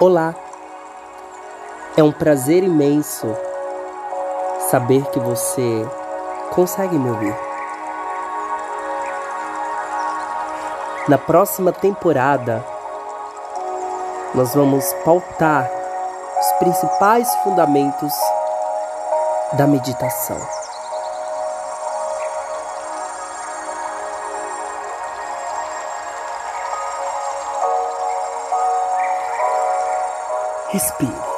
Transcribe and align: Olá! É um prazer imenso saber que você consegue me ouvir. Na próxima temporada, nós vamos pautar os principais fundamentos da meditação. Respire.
Olá! 0.00 0.32
É 1.96 2.04
um 2.04 2.12
prazer 2.12 2.62
imenso 2.62 3.26
saber 4.70 5.04
que 5.06 5.18
você 5.18 5.84
consegue 6.52 6.96
me 6.96 7.10
ouvir. 7.10 7.36
Na 11.08 11.18
próxima 11.18 11.72
temporada, 11.72 12.64
nós 14.36 14.54
vamos 14.54 14.84
pautar 15.04 15.68
os 16.38 16.52
principais 16.60 17.28
fundamentos 17.42 18.12
da 19.54 19.66
meditação. 19.66 20.67
Respire. 30.72 31.37